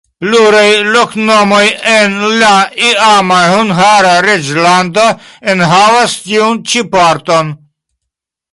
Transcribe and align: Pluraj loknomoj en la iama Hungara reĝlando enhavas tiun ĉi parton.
Pluraj 0.23 0.69
loknomoj 0.93 1.59
en 1.91 2.15
la 2.43 2.49
iama 2.87 3.37
Hungara 3.53 4.15
reĝlando 4.29 5.05
enhavas 5.55 6.19
tiun 6.27 6.61
ĉi 6.73 6.85
parton. 6.97 7.53